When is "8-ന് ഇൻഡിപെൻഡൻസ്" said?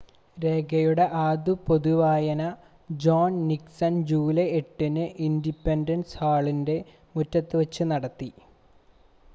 4.55-6.17